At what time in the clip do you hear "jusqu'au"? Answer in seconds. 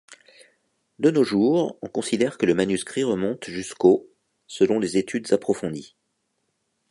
3.51-4.09